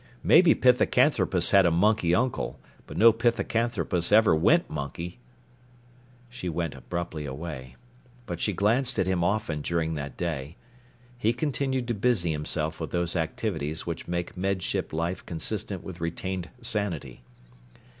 "Maybe 0.23 0.55
Pithecanthropus 0.55 1.51
had 1.51 1.67
a 1.67 1.69
monkey 1.69 2.15
uncle, 2.15 2.59
but 2.87 2.97
no 2.97 3.13
Pithecanthropus 3.13 4.11
ever 4.11 4.35
went 4.35 4.67
monkey." 4.67 5.19
She 6.27 6.49
turned 6.49 6.73
abruptly 6.73 7.27
away. 7.27 7.75
But 8.25 8.39
she 8.39 8.51
glanced 8.51 8.97
at 8.97 9.05
him 9.05 9.23
often 9.23 9.61
during 9.61 9.93
that 9.93 10.17
day. 10.17 10.57
He 11.19 11.33
continued 11.33 11.87
to 11.87 11.93
busy 11.93 12.31
himself 12.31 12.79
with 12.79 12.89
those 12.89 13.15
activities 13.15 13.85
which 13.85 14.07
make 14.07 14.35
Med 14.35 14.63
Ship 14.63 14.91
life 14.91 15.23
consistent 15.23 15.83
with 15.83 16.01
retained 16.01 16.49
sanity. 16.61 17.21